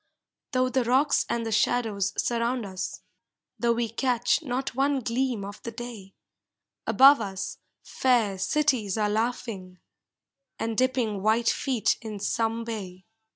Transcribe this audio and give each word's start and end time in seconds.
Though 0.53 0.69
the 0.69 0.83
rocks 0.83 1.27
and 1.29 1.45
the 1.45 1.51
shadows 1.51 2.11
surround 2.19 2.65
us. 2.65 3.01
Though 3.59 3.73
we 3.73 3.87
catch 3.87 4.41
not 4.41 4.73
one 4.73 5.01
gleam 5.01 5.45
of 5.45 5.61
the 5.61 5.69
day, 5.69 6.15
Above 6.87 7.21
us 7.21 7.59
fair 7.83 8.39
cities 8.39 8.97
are 8.97 9.09
laughing, 9.11 9.77
And 10.57 10.75
dipping 10.75 11.21
white 11.21 11.49
feet 11.51 11.99
in 12.01 12.17
some 12.19 12.63
bay. 12.63 13.05